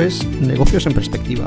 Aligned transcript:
Es 0.00 0.26
Negocios 0.42 0.86
en 0.86 0.92
Perspectiva. 0.92 1.46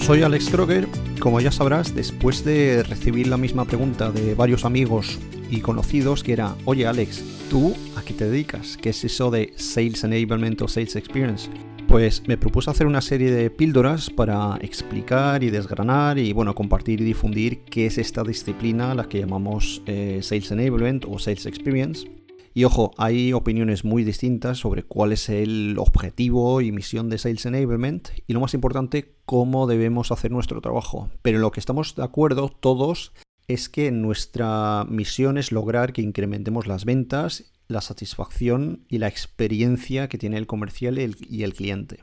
Soy 0.00 0.22
Alex 0.22 0.48
Kroger. 0.48 0.88
Como 1.20 1.40
ya 1.40 1.52
sabrás, 1.52 1.94
después 1.94 2.42
de 2.42 2.82
recibir 2.84 3.26
la 3.26 3.36
misma 3.36 3.66
pregunta 3.66 4.10
de 4.10 4.34
varios 4.34 4.64
amigos 4.64 5.18
y 5.50 5.60
conocidos, 5.60 6.22
que 6.22 6.32
era, 6.32 6.56
oye 6.64 6.86
Alex, 6.86 7.22
¿tú 7.50 7.74
a 7.94 8.02
qué 8.02 8.14
te 8.14 8.30
dedicas? 8.30 8.78
¿Qué 8.78 8.90
es 8.90 9.04
eso 9.04 9.30
de 9.30 9.52
Sales 9.56 10.04
Enablement 10.04 10.62
o 10.62 10.68
Sales 10.68 10.96
Experience? 10.96 11.50
Pues 11.86 12.26
me 12.26 12.38
propuse 12.38 12.70
hacer 12.70 12.86
una 12.86 13.02
serie 13.02 13.30
de 13.30 13.50
píldoras 13.50 14.08
para 14.08 14.56
explicar 14.62 15.44
y 15.44 15.50
desgranar 15.50 16.18
y 16.18 16.32
bueno, 16.32 16.54
compartir 16.54 17.02
y 17.02 17.04
difundir 17.04 17.60
qué 17.64 17.86
es 17.86 17.98
esta 17.98 18.22
disciplina, 18.22 18.94
la 18.94 19.04
que 19.04 19.20
llamamos 19.20 19.82
eh, 19.84 20.20
Sales 20.22 20.50
Enablement 20.50 21.04
o 21.06 21.18
Sales 21.18 21.44
Experience 21.44 22.06
y 22.54 22.64
ojo, 22.64 22.92
hay 22.98 23.32
opiniones 23.32 23.84
muy 23.84 24.04
distintas 24.04 24.58
sobre 24.58 24.82
cuál 24.82 25.12
es 25.12 25.28
el 25.28 25.76
objetivo 25.78 26.60
y 26.60 26.70
misión 26.70 27.08
de 27.08 27.18
Sales 27.18 27.46
Enablement 27.46 28.10
y 28.26 28.32
lo 28.32 28.40
más 28.40 28.52
importante, 28.54 29.14
cómo 29.24 29.66
debemos 29.66 30.12
hacer 30.12 30.30
nuestro 30.30 30.60
trabajo. 30.60 31.10
Pero 31.22 31.38
en 31.38 31.42
lo 31.42 31.50
que 31.50 31.60
estamos 31.60 31.96
de 31.96 32.04
acuerdo 32.04 32.50
todos 32.50 33.12
es 33.48 33.68
que 33.68 33.90
nuestra 33.90 34.84
misión 34.88 35.38
es 35.38 35.50
lograr 35.50 35.92
que 35.92 36.02
incrementemos 36.02 36.66
las 36.66 36.84
ventas, 36.84 37.52
la 37.68 37.80
satisfacción 37.80 38.84
y 38.88 38.98
la 38.98 39.08
experiencia 39.08 40.08
que 40.08 40.18
tiene 40.18 40.36
el 40.36 40.46
comercial 40.46 40.98
y 40.98 41.42
el 41.42 41.54
cliente. 41.54 42.00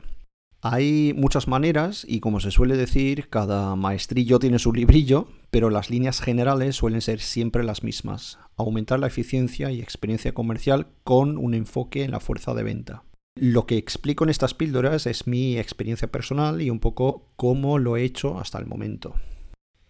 Hay 0.62 1.14
muchas 1.16 1.48
maneras 1.48 2.04
y 2.06 2.20
como 2.20 2.38
se 2.38 2.50
suele 2.50 2.76
decir, 2.76 3.30
cada 3.30 3.76
maestrillo 3.76 4.38
tiene 4.38 4.58
su 4.58 4.74
librillo, 4.74 5.28
pero 5.50 5.70
las 5.70 5.88
líneas 5.88 6.20
generales 6.20 6.76
suelen 6.76 7.00
ser 7.00 7.20
siempre 7.20 7.64
las 7.64 7.82
mismas. 7.82 8.38
Aumentar 8.58 9.00
la 9.00 9.06
eficiencia 9.06 9.70
y 9.70 9.80
experiencia 9.80 10.34
comercial 10.34 10.88
con 11.02 11.38
un 11.38 11.54
enfoque 11.54 12.04
en 12.04 12.10
la 12.10 12.20
fuerza 12.20 12.52
de 12.52 12.62
venta. 12.62 13.04
Lo 13.36 13.64
que 13.64 13.78
explico 13.78 14.24
en 14.24 14.30
estas 14.30 14.52
píldoras 14.52 15.06
es 15.06 15.26
mi 15.26 15.56
experiencia 15.56 16.12
personal 16.12 16.60
y 16.60 16.68
un 16.68 16.78
poco 16.78 17.32
cómo 17.36 17.78
lo 17.78 17.96
he 17.96 18.04
hecho 18.04 18.38
hasta 18.38 18.58
el 18.58 18.66
momento. 18.66 19.14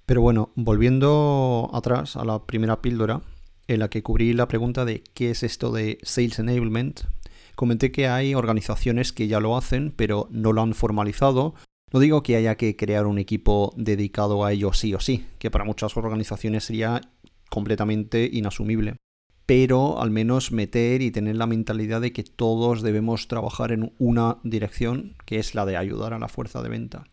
Pero 0.06 0.22
bueno, 0.22 0.52
volviendo 0.54 1.68
atrás 1.72 2.14
a 2.14 2.24
la 2.24 2.46
primera 2.46 2.80
píldora, 2.80 3.22
en 3.66 3.80
la 3.80 3.90
que 3.90 4.04
cubrí 4.04 4.34
la 4.34 4.46
pregunta 4.46 4.84
de 4.84 5.02
qué 5.14 5.30
es 5.30 5.42
esto 5.42 5.72
de 5.72 5.98
Sales 6.02 6.38
Enablement, 6.38 7.02
Comenté 7.54 7.92
que 7.92 8.08
hay 8.08 8.34
organizaciones 8.34 9.12
que 9.12 9.28
ya 9.28 9.40
lo 9.40 9.56
hacen, 9.56 9.92
pero 9.96 10.28
no 10.30 10.52
lo 10.52 10.62
han 10.62 10.74
formalizado. 10.74 11.54
No 11.92 12.00
digo 12.00 12.22
que 12.22 12.36
haya 12.36 12.56
que 12.56 12.76
crear 12.76 13.06
un 13.06 13.18
equipo 13.18 13.72
dedicado 13.76 14.44
a 14.44 14.52
ello 14.52 14.72
sí 14.72 14.94
o 14.94 15.00
sí, 15.00 15.26
que 15.38 15.50
para 15.50 15.64
muchas 15.64 15.96
organizaciones 15.96 16.64
sería 16.64 17.00
completamente 17.48 18.28
inasumible. 18.32 18.96
Pero 19.46 20.00
al 20.00 20.10
menos 20.10 20.52
meter 20.52 21.02
y 21.02 21.10
tener 21.10 21.36
la 21.36 21.46
mentalidad 21.46 22.00
de 22.00 22.12
que 22.12 22.22
todos 22.22 22.82
debemos 22.82 23.26
trabajar 23.26 23.72
en 23.72 23.92
una 23.98 24.38
dirección, 24.44 25.16
que 25.26 25.40
es 25.40 25.56
la 25.56 25.66
de 25.66 25.76
ayudar 25.76 26.14
a 26.14 26.20
la 26.20 26.28
fuerza 26.28 26.62
de 26.62 26.68
venta. 26.68 27.04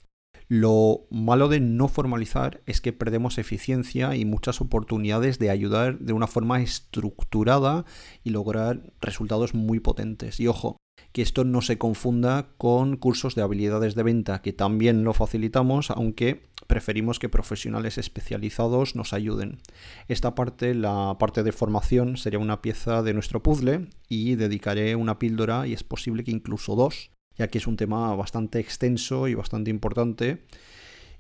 Lo 0.50 1.08
malo 1.12 1.50
de 1.50 1.60
no 1.60 1.90
formalizar 1.90 2.62
es 2.66 2.80
que 2.80 2.94
perdemos 2.94 3.38
eficiencia 3.38 4.16
y 4.16 4.24
muchas 4.24 4.62
oportunidades 4.62 5.40
de 5.40 5.50
ayudar 5.50 6.00
de 6.00 6.14
una 6.14 6.28
forma 6.28 6.62
estructurada 6.62 7.84
y 8.24 8.30
lograr 8.30 8.94
resultados 9.02 9.54
muy 9.54 9.82
potentes. 9.82 10.40
Y 10.40 10.48
ojo, 10.48 10.78
que 11.12 11.22
esto 11.22 11.44
no 11.44 11.62
se 11.62 11.78
confunda 11.78 12.48
con 12.58 12.96
cursos 12.96 13.36
de 13.36 13.42
habilidades 13.42 13.96
de 13.96 14.04
venta, 14.04 14.42
que 14.42 14.54
también 14.54 15.04
lo 15.04 15.14
facilitamos, 15.14 15.92
aunque 15.92 16.48
preferimos 16.68 17.20
que 17.20 17.28
profesionales 17.28 17.98
especializados 17.98 18.96
nos 18.96 19.12
ayuden. 19.12 19.60
Esta 20.08 20.34
parte, 20.34 20.74
la 20.76 21.18
parte 21.20 21.44
de 21.44 21.52
formación, 21.52 22.16
sería 22.16 22.40
una 22.40 22.62
pieza 22.62 23.04
de 23.04 23.14
nuestro 23.14 23.44
puzzle 23.44 23.88
y 24.08 24.36
dedicaré 24.36 24.96
una 24.96 25.20
píldora 25.20 25.68
y 25.68 25.74
es 25.74 25.84
posible 25.84 26.24
que 26.24 26.32
incluso 26.32 26.76
dos 26.76 27.12
ya 27.38 27.48
que 27.48 27.58
es 27.58 27.68
un 27.68 27.78
tema 27.78 28.16
bastante 28.16 28.60
extenso 28.60 29.28
y 29.28 29.36
bastante 29.36 29.70
importante. 29.70 30.44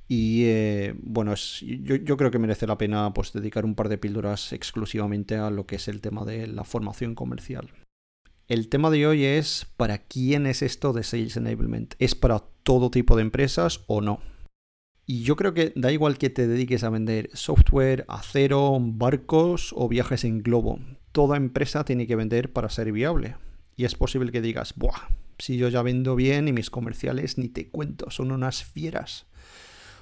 Y 0.07 0.45
eh, 0.45 0.95
bueno, 1.00 1.33
yo, 1.35 2.17
creo 2.17 2.31
que 2.31 2.39
merece 2.39 2.66
la 2.66 2.78
pena 2.78 3.13
pues, 3.13 3.33
dedicar 3.33 3.66
un 3.66 3.75
par 3.75 3.89
de 3.89 3.97
píldoras 3.97 4.53
exclusivamente 4.53 5.35
a 5.35 5.50
lo 5.50 5.66
que 5.66 5.75
es 5.75 5.88
el 5.88 6.01
tema 6.01 6.23
de 6.23 6.47
la 6.47 6.63
formación 6.63 7.13
comercial. 7.13 7.69
El 8.47 8.69
tema 8.69 8.89
de 8.89 9.05
hoy 9.05 9.25
es 9.25 9.67
¿para 9.75 9.97
quién 9.97 10.45
es 10.45 10.61
esto 10.61 10.94
de 10.94 11.03
Sales 11.03 11.35
Enablement? 11.35 11.95
¿Es 12.00 12.16
para 12.16 12.39
todo 12.63 12.89
tipo 12.89 13.17
de 13.17 13.23
empresas 13.23 13.81
o 13.88 13.99
no? 13.99 14.22
Y 15.05 15.23
yo 15.23 15.35
creo 15.35 15.53
que 15.53 15.73
da 15.75 15.91
igual 15.91 16.17
que 16.17 16.29
te 16.29 16.47
dediques 16.47 16.84
a 16.84 16.89
vender 16.89 17.29
software, 17.34 18.05
acero, 18.07 18.78
barcos 18.79 19.73
o 19.75 19.89
viajes 19.89 20.23
en 20.23 20.41
globo. 20.41 20.79
Toda 21.11 21.38
empresa 21.38 21.84
tiene 21.84 22.07
que 22.07 22.16
vender 22.16 22.53
para 22.53 22.69
ser 22.69 22.91
viable. 22.94 23.35
Y 23.75 23.85
es 23.85 23.95
posible 23.95 24.31
que 24.31 24.41
digas, 24.41 24.73
¡buah! 24.75 25.26
Si 25.39 25.57
yo 25.57 25.69
ya 25.69 25.81
vendo 25.81 26.15
bien 26.15 26.47
y 26.47 26.53
mis 26.53 26.69
comerciales 26.69 27.37
ni 27.37 27.49
te 27.49 27.69
cuento, 27.69 28.09
son 28.09 28.31
unas 28.31 28.63
fieras. 28.63 29.27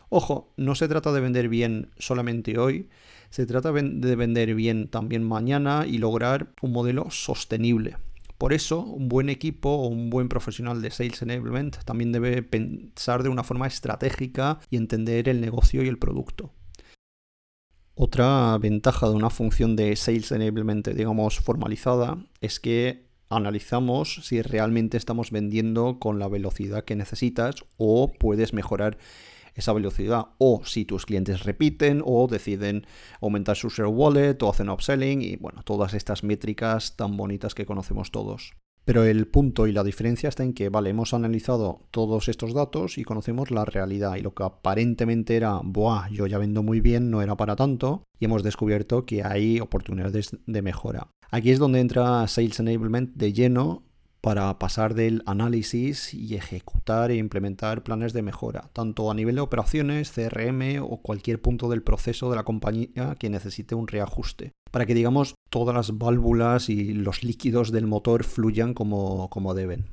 Ojo, 0.10 0.54
no 0.58 0.76
se 0.76 0.88
trata 0.88 1.12
de 1.12 1.22
vender 1.22 1.50
bien 1.50 1.92
solamente 1.98 2.58
hoy, 2.58 2.90
se 3.30 3.46
trata 3.46 3.72
de 3.72 4.16
vender 4.16 4.56
bien 4.56 4.88
también 4.88 5.24
mañana 5.24 5.86
y 5.88 5.98
lograr 5.98 6.54
un 6.62 6.72
modelo 6.72 7.10
sostenible. 7.10 7.98
Por 8.38 8.54
eso, 8.54 8.82
un 8.82 9.08
buen 9.08 9.30
equipo 9.30 9.70
o 9.70 9.88
un 9.88 10.10
buen 10.10 10.28
profesional 10.28 10.82
de 10.82 10.92
Sales 10.92 11.22
Enablement 11.22 11.84
también 11.86 12.12
debe 12.12 12.44
pensar 12.44 13.24
de 13.24 13.30
una 13.30 13.44
forma 13.44 13.66
estratégica 13.66 14.60
y 14.70 14.76
entender 14.76 15.30
el 15.30 15.40
negocio 15.40 15.84
y 15.84 15.88
el 15.88 15.98
producto. 15.98 16.52
Otra 17.96 18.58
ventaja 18.58 19.08
de 19.08 19.16
una 19.16 19.30
función 19.30 19.78
de 19.78 19.96
Sales 19.96 20.32
Enablement, 20.34 20.90
digamos, 20.90 21.40
formalizada, 21.40 22.18
es 22.42 22.60
que 22.60 23.05
analizamos 23.30 24.22
si 24.24 24.42
realmente 24.42 24.98
estamos 24.98 25.32
vendiendo 25.32 26.00
con 26.00 26.20
la 26.20 26.28
velocidad 26.28 26.84
que 26.84 26.96
necesitas 26.96 27.66
o 27.78 28.12
puedes 28.12 28.54
mejorar 28.54 28.98
esa 29.56 29.74
velocidad 29.74 30.28
o 30.38 30.62
si 30.66 30.86
tus 30.86 31.06
clientes 31.06 31.44
repiten 31.44 32.02
o 32.06 32.28
deciden 32.28 32.86
aumentar 33.22 33.56
su 33.56 33.70
share 33.70 33.88
wallet 33.88 34.42
o 34.42 34.50
hacen 34.50 34.70
upselling 34.70 35.22
y 35.22 35.38
bueno, 35.38 35.64
todas 35.64 35.94
estas 35.94 36.24
métricas 36.24 36.96
tan 36.96 37.18
bonitas 37.18 37.56
que 37.56 37.66
conocemos 37.66 38.12
todos. 38.12 38.54
Pero 38.86 39.04
el 39.04 39.28
punto 39.28 39.66
y 39.66 39.72
la 39.72 39.84
diferencia 39.84 40.30
está 40.30 40.44
en 40.44 40.54
que, 40.54 40.70
vale, 40.70 40.92
hemos 40.92 41.16
analizado 41.16 41.88
todos 41.90 42.30
estos 42.30 42.54
datos 42.54 43.00
y 43.00 43.04
conocemos 43.04 43.50
la 43.50 43.66
realidad 43.66 44.16
y 44.16 44.22
lo 44.22 44.36
que 44.36 44.44
aparentemente 44.44 45.36
era, 45.36 45.60
buah, 45.64 46.10
yo 46.12 46.28
ya 46.28 46.38
vendo 46.38 46.62
muy 46.62 46.82
bien, 46.82 47.10
no 47.10 47.24
era 47.24 47.36
para 47.36 47.56
tanto 47.56 48.04
y 48.20 48.26
hemos 48.26 48.44
descubierto 48.44 49.08
que 49.08 49.24
hay 49.24 49.60
oportunidades 49.60 50.38
de 50.46 50.62
mejora. 50.62 51.08
Aquí 51.32 51.52
es 51.52 51.60
donde 51.60 51.80
entra 51.80 52.28
Sales 52.28 52.60
Enablement 52.60 53.14
de 53.16 53.34
lleno 53.34 53.84
para 54.26 54.58
pasar 54.58 54.96
del 54.96 55.22
análisis 55.28 56.12
y 56.12 56.34
ejecutar 56.34 57.12
e 57.12 57.16
implementar 57.18 57.84
planes 57.84 58.12
de 58.12 58.24
mejora, 58.24 58.72
tanto 58.74 59.12
a 59.12 59.14
nivel 59.14 59.36
de 59.36 59.42
operaciones, 59.42 60.12
CRM 60.12 60.82
o 60.82 60.98
cualquier 60.98 61.40
punto 61.40 61.70
del 61.70 61.84
proceso 61.84 62.32
de 62.32 62.36
la 62.36 62.44
compañía 62.44 63.16
que 63.20 63.30
necesite 63.30 63.76
un 63.76 63.88
reajuste, 63.88 64.54
para 64.72 64.88
que 64.88 64.96
digamos 64.96 65.36
todas 65.52 65.76
las 65.76 66.00
válvulas 66.00 66.70
y 66.70 66.94
los 66.94 67.24
líquidos 67.24 67.72
del 67.72 67.86
motor 67.86 68.24
fluyan 68.24 68.74
como, 68.74 69.30
como 69.30 69.54
deben. 69.54 69.92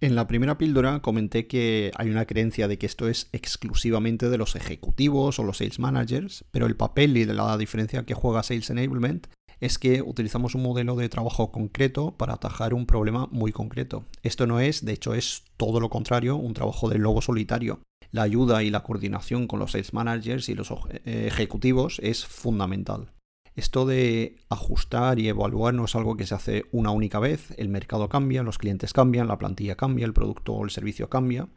En 0.00 0.14
la 0.14 0.28
primera 0.28 0.56
píldora 0.56 1.00
comenté 1.00 1.48
que 1.48 1.90
hay 1.96 2.10
una 2.10 2.26
creencia 2.26 2.68
de 2.68 2.78
que 2.78 2.86
esto 2.86 3.08
es 3.08 3.28
exclusivamente 3.32 4.28
de 4.28 4.38
los 4.38 4.54
ejecutivos 4.54 5.40
o 5.40 5.42
los 5.44 5.58
sales 5.58 5.80
managers, 5.80 6.44
pero 6.52 6.66
el 6.66 6.76
papel 6.76 7.16
y 7.16 7.24
la 7.24 7.56
diferencia 7.56 8.04
que 8.04 8.14
juega 8.14 8.42
Sales 8.42 8.70
Enablement 8.70 9.26
es 9.62 9.78
que 9.78 10.02
utilizamos 10.02 10.56
un 10.56 10.64
modelo 10.64 10.96
de 10.96 11.08
trabajo 11.08 11.52
concreto 11.52 12.16
para 12.16 12.34
atajar 12.34 12.74
un 12.74 12.84
problema 12.84 13.28
muy 13.30 13.52
concreto. 13.52 14.04
Esto 14.24 14.48
no 14.48 14.58
es, 14.58 14.84
de 14.84 14.92
hecho 14.92 15.14
es 15.14 15.44
todo 15.56 15.78
lo 15.78 15.88
contrario, 15.88 16.34
un 16.34 16.52
trabajo 16.52 16.88
de 16.88 16.98
lobo 16.98 17.22
solitario. 17.22 17.78
La 18.10 18.22
ayuda 18.22 18.64
y 18.64 18.70
la 18.70 18.82
coordinación 18.82 19.46
con 19.46 19.60
los 19.60 19.70
sales 19.70 19.94
managers 19.94 20.48
y 20.48 20.56
los 20.56 20.72
eh, 20.90 21.28
ejecutivos 21.28 22.00
es 22.02 22.26
fundamental. 22.26 23.12
Esto 23.54 23.86
de 23.86 24.36
ajustar 24.48 25.20
y 25.20 25.28
evaluar 25.28 25.74
no 25.74 25.84
es 25.84 25.94
algo 25.94 26.16
que 26.16 26.26
se 26.26 26.34
hace 26.34 26.64
una 26.72 26.90
única 26.90 27.20
vez, 27.20 27.54
el 27.56 27.68
mercado 27.68 28.08
cambia, 28.08 28.42
los 28.42 28.58
clientes 28.58 28.92
cambian, 28.92 29.28
la 29.28 29.38
plantilla 29.38 29.76
cambia, 29.76 30.06
el 30.06 30.12
producto 30.12 30.54
o 30.54 30.64
el 30.64 30.70
servicio 30.70 31.08
cambia. 31.08 31.48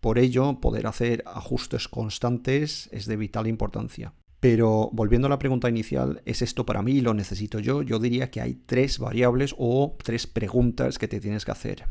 Por 0.00 0.18
ello, 0.18 0.58
poder 0.60 0.88
hacer 0.88 1.22
ajustes 1.26 1.86
constantes 1.86 2.88
es 2.90 3.06
de 3.06 3.16
vital 3.16 3.46
importancia. 3.46 4.14
Pero 4.42 4.90
volviendo 4.92 5.26
a 5.26 5.30
la 5.30 5.38
pregunta 5.38 5.68
inicial, 5.68 6.20
¿es 6.24 6.42
esto 6.42 6.66
para 6.66 6.82
mí? 6.82 7.00
¿Lo 7.00 7.14
necesito 7.14 7.60
yo? 7.60 7.82
Yo 7.82 8.00
diría 8.00 8.32
que 8.32 8.40
hay 8.40 8.54
tres 8.54 8.98
variables 8.98 9.54
o 9.56 9.96
tres 10.02 10.26
preguntas 10.26 10.98
que 10.98 11.06
te 11.06 11.20
tienes 11.20 11.44
que 11.44 11.52
hacer. 11.52 11.84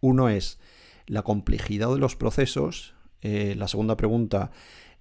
Uno 0.00 0.28
es 0.28 0.58
la 1.06 1.22
complejidad 1.22 1.92
de 1.94 2.00
los 2.00 2.16
procesos. 2.16 2.96
Eh, 3.22 3.54
la 3.56 3.68
segunda 3.68 3.96
pregunta, 3.96 4.50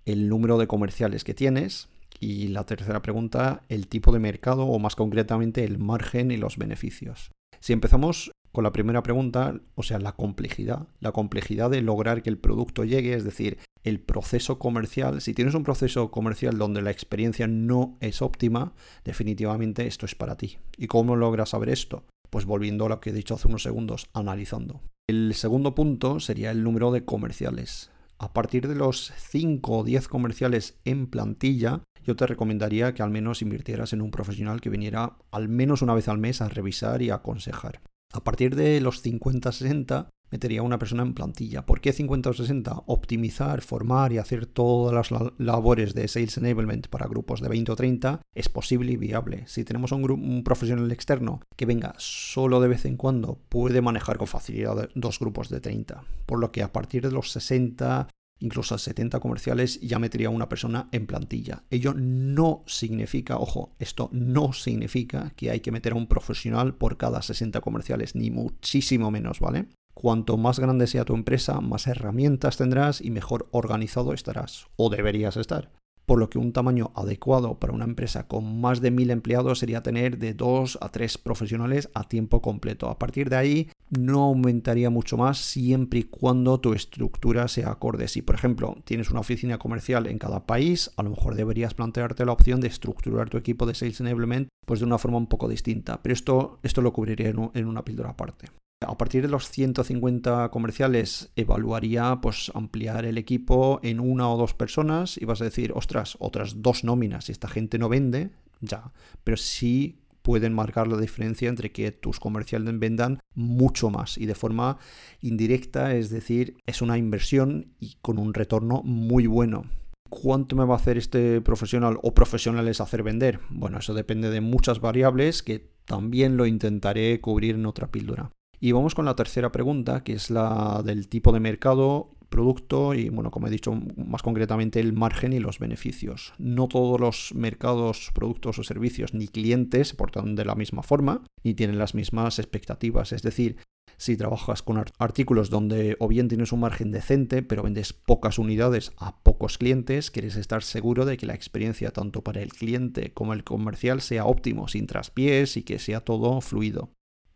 el 0.06 0.30
número 0.30 0.60
de 0.60 0.68
comerciales 0.68 1.24
que 1.24 1.34
tienes. 1.34 1.90
Y 2.20 2.50
la 2.50 2.68
tercera 2.68 3.02
pregunta, 3.02 3.64
el 3.68 3.88
tipo 3.88 4.12
de 4.12 4.20
mercado 4.20 4.68
o 4.68 4.78
más 4.78 4.96
concretamente 4.96 5.64
el 5.64 5.80
margen 5.80 6.30
y 6.30 6.38
los 6.38 6.58
beneficios. 6.60 7.32
Si 7.62 7.74
empezamos 7.74 8.32
con 8.56 8.64
la 8.64 8.72
primera 8.72 9.04
pregunta, 9.04 9.54
o 9.76 9.84
sea, 9.84 10.00
la 10.00 10.14
complejidad, 10.14 10.88
la 11.02 11.12
complejidad 11.12 11.70
de 11.70 11.82
lograr 11.82 12.24
que 12.24 12.30
el 12.30 12.38
producto 12.38 12.86
llegue, 12.86 13.14
es 13.14 13.26
decir, 13.26 13.60
el 13.84 14.00
proceso 14.00 14.58
comercial, 14.58 15.22
si 15.22 15.34
tienes 15.34 15.54
un 15.54 15.64
proceso 15.64 16.10
comercial 16.10 16.58
donde 16.58 16.82
la 16.82 16.90
experiencia 16.90 17.48
no 17.48 17.98
es 18.00 18.22
óptima, 18.22 18.74
definitivamente 19.04 19.86
esto 19.86 20.06
es 20.06 20.16
para 20.16 20.38
ti. 20.38 20.58
¿Y 20.78 20.88
cómo 20.88 21.18
logras 21.18 21.50
saber 21.50 21.70
esto? 21.70 22.06
Pues 22.30 22.46
volviendo 22.46 22.86
a 22.86 22.90
lo 22.90 23.00
que 23.02 23.10
he 23.10 23.14
dicho 23.14 23.36
hace 23.36 23.50
unos 23.50 23.62
segundos, 23.62 24.10
analizando. 24.14 24.82
El 25.08 25.34
segundo 25.36 25.76
punto 25.76 26.20
sería 26.22 26.50
el 26.50 26.64
número 26.64 26.92
de 26.92 27.04
comerciales. 27.04 27.92
A 28.18 28.32
partir 28.32 28.70
de 28.70 28.76
los 28.76 29.12
5 29.18 29.80
o 29.80 29.84
10 29.84 30.08
comerciales 30.08 30.80
en 30.86 31.08
plantilla, 31.08 31.82
yo 32.06 32.16
te 32.16 32.26
recomendaría 32.26 32.94
que 32.94 33.04
al 33.04 33.12
menos 33.12 33.42
invirtieras 33.42 33.92
en 33.92 34.02
un 34.02 34.12
profesional 34.12 34.62
que 34.62 34.70
viniera 34.70 35.18
al 35.32 35.50
menos 35.50 35.82
una 35.82 35.94
vez 35.94 36.08
al 36.08 36.20
mes 36.20 36.42
a 36.42 36.48
revisar 36.48 37.02
y 37.02 37.10
aconsejar. 37.10 37.82
A 38.14 38.24
partir 38.24 38.56
de 38.56 38.80
los 38.82 39.04
50-60 39.04 40.10
metería 40.32 40.64
una 40.64 40.80
persona 40.80 41.04
en 41.04 41.14
plantilla. 41.14 41.66
¿Por 41.66 41.82
qué 41.82 41.94
50 41.94 42.30
o 42.30 42.34
60? 42.34 42.84
Optimizar, 42.88 43.62
formar 43.62 44.12
y 44.12 44.18
hacer 44.18 44.46
todas 44.46 45.12
las 45.12 45.22
labores 45.38 45.94
de 45.94 46.08
Sales 46.08 46.38
Enablement 46.38 46.88
para 46.88 47.08
grupos 47.08 47.42
de 47.42 47.50
20 47.50 47.72
o 47.72 47.76
30 47.76 48.22
es 48.34 48.50
posible 48.50 48.92
y 48.92 48.98
viable. 48.98 49.44
Si 49.48 49.64
tenemos 49.64 49.92
un, 49.92 50.10
un 50.10 50.44
profesional 50.44 50.92
externo 50.92 51.42
que 51.56 51.66
venga 51.66 51.94
solo 51.98 52.60
de 52.60 52.68
vez 52.68 52.86
en 52.86 52.98
cuando, 52.98 53.40
puede 53.50 53.82
manejar 53.82 54.18
con 54.18 54.28
facilidad 54.28 54.90
dos 54.96 55.20
grupos 55.20 55.50
de 55.50 55.62
30. 55.62 56.04
Por 56.26 56.40
lo 56.40 56.52
que 56.52 56.64
a 56.64 56.74
partir 56.74 57.04
de 57.04 57.12
los 57.12 57.32
60 57.32 58.08
incluso 58.40 58.76
a 58.76 58.78
70 58.78 59.20
comerciales, 59.20 59.80
ya 59.82 60.00
metería 60.00 60.30
una 60.30 60.50
persona 60.50 60.90
en 60.92 61.08
plantilla. 61.08 61.64
Ello 61.70 61.94
no 61.96 62.64
significa, 62.68 63.38
ojo, 63.38 63.76
esto 63.80 64.10
no 64.12 64.54
significa 64.54 65.32
que 65.36 65.52
hay 65.52 65.62
que 65.62 65.72
meter 65.72 65.94
a 65.94 65.96
un 65.96 66.08
profesional 66.08 66.76
por 66.76 66.98
cada 66.98 67.22
60 67.22 67.62
comerciales, 67.62 68.16
ni 68.16 68.32
muchísimo 68.32 69.12
menos, 69.12 69.40
¿vale? 69.40 69.70
Cuanto 69.94 70.38
más 70.38 70.60
grande 70.60 70.88
sea 70.88 71.06
tu 71.06 71.16
empresa, 71.16 71.62
más 71.62 71.88
herramientas 71.88 72.58
tendrás 72.58 73.00
y 73.00 73.12
mejor 73.12 73.48
organizado 73.52 74.14
estarás, 74.14 74.68
o 74.76 74.90
deberías 74.90 75.38
estar. 75.38 75.72
Por 76.06 76.20
lo 76.20 76.30
que 76.30 76.38
un 76.38 76.54
tamaño 76.54 76.92
adecuado 76.96 77.60
para 77.60 77.74
una 77.74 77.86
empresa 77.86 78.28
con 78.28 78.62
más 78.62 78.82
de 78.82 78.92
mil 78.92 79.10
empleados 79.10 79.60
sería 79.60 79.82
tener 79.82 80.18
de 80.18 80.34
dos 80.34 80.78
a 80.82 80.90
tres 80.90 81.18
profesionales 81.18 81.90
a 81.94 82.08
tiempo 82.08 82.42
completo. 82.42 82.90
A 82.90 83.00
partir 83.00 83.30
de 83.30 83.38
ahí 83.38 83.70
no 83.90 84.24
aumentaría 84.24 84.90
mucho 84.90 85.18
más 85.18 85.38
siempre 85.40 86.00
y 86.00 86.04
cuando 86.04 86.60
tu 86.60 86.74
estructura 86.74 87.48
sea 87.48 87.72
acorde. 87.72 88.08
Si 88.08 88.22
por 88.22 88.36
ejemplo 88.36 88.78
tienes 88.84 89.10
una 89.10 89.22
oficina 89.22 89.58
comercial 89.58 90.08
en 90.08 90.20
cada 90.20 90.46
país, 90.46 90.92
a 90.98 91.04
lo 91.04 91.10
mejor 91.10 91.36
deberías 91.36 91.74
plantearte 91.74 92.26
la 92.26 92.34
opción 92.34 92.62
de 92.62 92.68
estructurar 92.68 93.30
tu 93.30 93.38
equipo 93.38 93.66
de 93.66 93.74
Sales 93.76 94.00
Enablement 94.00 94.48
pues 94.66 94.80
de 94.80 94.86
una 94.86 94.98
forma 94.98 95.18
un 95.18 95.28
poco 95.28 95.48
distinta. 95.48 96.02
Pero 96.02 96.14
esto, 96.14 96.60
esto 96.64 96.82
lo 96.82 96.94
cubriría 96.94 97.30
en 97.30 97.66
una 97.66 97.86
píldora 97.86 98.12
aparte. 98.12 98.48
A 98.82 98.98
partir 98.98 99.22
de 99.22 99.30
los 99.30 99.50
150 99.50 100.50
comerciales 100.50 101.32
evaluaría 101.36 102.20
pues 102.22 102.52
ampliar 102.54 103.06
el 103.06 103.18
equipo 103.18 103.80
en 103.84 104.00
una 104.00 104.30
o 104.30 104.38
dos 104.38 104.54
personas 104.54 105.18
y 105.18 105.26
vas 105.26 105.42
a 105.42 105.46
decir, 105.46 105.72
ostras, 105.74 106.18
otras 106.20 106.62
dos 106.62 106.84
nóminas, 106.84 107.26
si 107.26 107.32
esta 107.32 107.48
gente 107.48 107.80
no 107.80 107.90
vende, 107.90 108.32
ya, 108.60 108.92
pero 109.24 109.38
sí 109.38 110.02
pueden 110.22 110.54
marcar 110.54 110.88
la 110.88 110.98
diferencia 110.98 111.50
entre 111.50 111.72
que 111.72 111.92
tus 111.92 112.20
comerciales 112.20 112.78
vendan 112.80 113.20
mucho 113.34 113.90
más 113.90 114.18
y 114.18 114.26
de 114.26 114.36
forma 114.36 114.78
indirecta, 115.22 115.96
es 115.96 116.10
decir, 116.10 116.58
es 116.66 116.82
una 116.82 116.98
inversión 116.98 117.74
y 117.80 117.96
con 118.02 118.18
un 118.18 118.34
retorno 118.34 118.82
muy 118.84 119.28
bueno. 119.28 119.66
¿Cuánto 120.10 120.56
me 120.56 120.66
va 120.66 120.74
a 120.76 120.78
hacer 120.78 120.98
este 120.98 121.42
profesional 121.42 121.98
o 122.02 122.14
profesionales 122.14 122.82
hacer 122.82 123.04
vender? 123.04 123.40
Bueno, 123.50 123.80
eso 123.80 123.94
depende 123.94 124.30
de 124.30 124.42
muchas 124.42 124.80
variables 124.80 125.44
que 125.44 125.72
también 125.86 126.38
lo 126.38 126.46
intentaré 126.46 127.22
cubrir 127.22 127.56
en 127.56 127.66
otra 127.66 127.88
píldora. 127.88 128.32
Y 128.60 128.72
vamos 128.72 128.96
con 128.96 129.06
la 129.06 129.16
tercera 129.16 129.52
pregunta, 129.52 130.04
que 130.04 130.14
es 130.14 130.30
la 130.30 130.82
del 130.84 131.08
tipo 131.08 131.32
de 131.32 131.40
mercado, 131.40 132.16
producto 132.30 132.94
y, 132.94 133.10
bueno, 133.10 133.32
como 133.32 133.48
he 133.48 133.52
dicho 133.52 133.74
más 133.96 134.22
concretamente, 134.22 134.80
el 134.80 134.94
margen 134.94 135.34
y 135.34 135.40
los 135.40 135.60
beneficios. 135.60 136.34
No 136.38 136.68
todos 136.68 137.00
los 137.00 137.34
mercados, 137.34 138.12
productos 138.14 138.60
o 138.60 138.64
servicios 138.64 139.14
ni 139.14 139.28
clientes 139.28 139.90
se 139.90 139.96
portan 139.96 140.36
de 140.36 140.46
la 140.46 140.56
misma 140.56 140.84
forma 140.84 141.22
ni 141.44 141.54
tienen 141.54 141.78
las 141.78 141.96
mismas 141.96 142.40
expectativas. 142.40 143.14
Es 143.14 143.22
decir, 143.22 143.58
si 143.98 144.18
trabajas 144.18 144.62
con 144.62 144.84
artículos 144.98 145.50
donde 145.50 145.96
o 146.00 146.08
bien 146.08 146.28
tienes 146.28 146.52
un 146.52 146.60
margen 146.60 146.92
decente, 146.92 147.42
pero 147.42 147.64
vendes 147.64 147.94
pocas 147.94 148.38
unidades 148.38 148.92
a 148.98 149.22
pocos 149.24 149.58
clientes, 149.58 150.12
quieres 150.12 150.36
estar 150.36 150.64
seguro 150.64 151.06
de 151.06 151.18
que 151.18 151.26
la 151.26 151.36
experiencia 151.36 151.92
tanto 151.92 152.22
para 152.22 152.42
el 152.42 152.52
cliente 152.52 153.14
como 153.14 153.34
el 153.34 153.44
comercial 153.44 154.02
sea 154.02 154.26
óptimo, 154.26 154.68
sin 154.68 154.88
traspiés 154.88 155.56
y 155.56 155.64
que 155.64 155.80
sea 155.80 156.02
todo 156.02 156.42
fluido. 156.42 156.90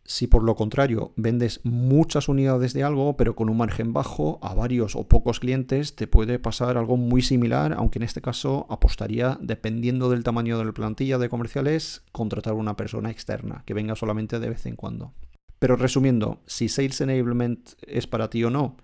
Si 0.09 0.25
por 0.25 0.41
lo 0.41 0.55
contrario 0.55 1.13
vendes 1.17 1.61
muchas 1.63 2.29
unidades 2.29 2.73
de 2.73 2.83
algo, 2.83 3.15
pero 3.15 3.35
con 3.35 3.47
un 3.47 3.57
margen 3.57 3.93
bajo, 3.93 4.39
a 4.41 4.55
varios 4.55 4.95
o 4.95 5.07
pocos 5.07 5.39
clientes, 5.39 5.95
te 5.95 6.07
puede 6.07 6.39
pasar 6.39 6.79
algo 6.79 6.97
muy 6.97 7.21
similar, 7.21 7.73
aunque 7.73 7.99
en 7.99 8.03
este 8.03 8.19
caso 8.19 8.65
apostaría, 8.71 9.37
dependiendo 9.39 10.09
del 10.09 10.23
tamaño 10.23 10.57
de 10.57 10.65
la 10.65 10.71
plantilla 10.71 11.19
de 11.19 11.29
comerciales, 11.29 12.01
contratar 12.11 12.53
una 12.53 12.75
persona 12.75 13.11
externa 13.11 13.61
que 13.67 13.75
venga 13.75 13.95
solamente 13.95 14.39
de 14.39 14.49
vez 14.49 14.65
en 14.65 14.75
cuando. 14.75 15.13
Pero 15.59 15.75
resumiendo, 15.75 16.41
si 16.47 16.69
Sales 16.69 17.01
Enablement 17.01 17.73
es 17.85 18.07
para 18.07 18.31
ti 18.31 18.43
o 18.43 18.49
no, 18.49 18.77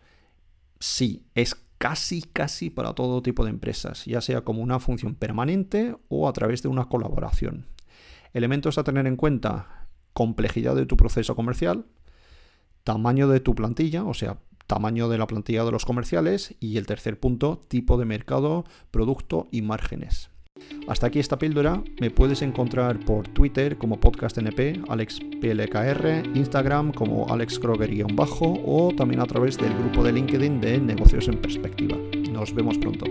sí, 0.79 1.25
es 1.33 1.55
casi, 1.79 2.21
casi 2.21 2.69
para 2.69 2.93
todo 2.93 3.23
tipo 3.23 3.43
de 3.45 3.49
empresas, 3.49 4.05
ya 4.05 4.21
sea 4.21 4.41
como 4.41 4.61
una 4.61 4.79
función 4.79 5.15
permanente 5.15 5.97
o 6.07 6.29
a 6.29 6.33
través 6.33 6.61
de 6.61 6.67
una 6.67 6.85
colaboración. 6.85 7.65
Elementos 8.31 8.77
a 8.77 8.83
tener 8.83 9.07
en 9.07 9.15
cuenta, 9.15 9.84
complejidad 10.15 10.75
de 10.75 10.85
tu 10.85 10.95
proceso 10.95 11.35
comercial, 11.35 11.85
tamaño 12.85 13.27
de 13.27 13.41
tu 13.41 13.53
plantilla, 13.53 14.05
o 14.05 14.13
sea, 14.13 14.39
tamaño 14.65 15.09
de 15.09 15.17
la 15.17 15.27
plantilla 15.27 15.65
de 15.65 15.71
los 15.71 15.85
comerciales 15.85 16.55
y 16.61 16.77
el 16.77 16.87
tercer 16.87 17.19
punto, 17.19 17.59
tipo 17.67 17.97
de 17.97 18.05
mercado, 18.05 18.63
producto 18.91 19.47
y 19.51 19.61
márgenes. 19.61 20.29
Hasta 20.87 21.07
aquí 21.07 21.19
esta 21.19 21.37
píldora. 21.37 21.83
Me 21.99 22.11
puedes 22.11 22.41
encontrar 22.41 23.01
por 23.01 23.27
Twitter 23.27 23.77
como 23.77 23.99
podcastnp, 23.99 24.89
AlexPLKR, 24.89 26.29
Instagram 26.33 26.93
como 26.93 27.27
AlexKroger-bajo 27.27 28.61
o 28.65 28.95
también 28.95 29.19
a 29.19 29.25
través 29.25 29.57
del 29.57 29.73
grupo 29.73 30.01
de 30.01 30.13
LinkedIn 30.13 30.61
de 30.61 30.79
Negocios 30.79 31.27
en 31.27 31.41
Perspectiva. 31.41 31.97
Nos 32.31 32.55
vemos 32.55 32.77
pronto. 32.77 33.05